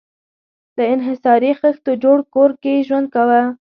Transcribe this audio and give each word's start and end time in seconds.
له 0.75 0.83
انحصاري 0.93 1.51
خښتو 1.59 1.91
جوړ 2.03 2.17
کور 2.33 2.51
کې 2.61 2.85
ژوند 2.87 3.07
کاوه. 3.13 3.41